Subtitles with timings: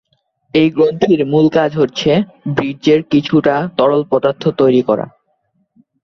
[0.53, 2.11] এই গ্রন্থির মূল কাজ হচ্ছে
[2.55, 5.05] বীর্যের জন্য কিছুটা তরল পদার্থ তৈরি করা।